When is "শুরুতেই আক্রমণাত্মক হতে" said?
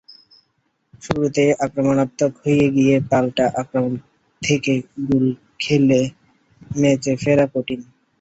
1.03-2.65